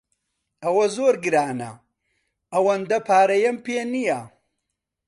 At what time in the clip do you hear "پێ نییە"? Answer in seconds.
3.65-4.21